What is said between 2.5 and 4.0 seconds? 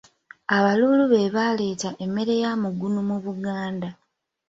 mugunu mu Buganda